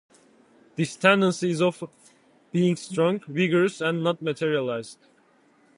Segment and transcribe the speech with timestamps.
[0.77, 1.83] This tendency is of
[2.51, 4.97] being strong, vigorous and not materialized.